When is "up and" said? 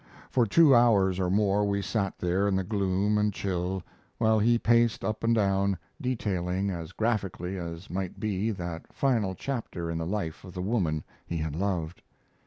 5.05-5.35